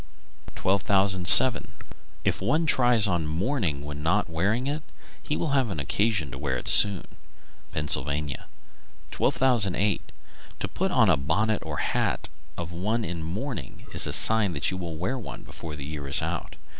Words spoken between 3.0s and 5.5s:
on mourning when not wearing it, he will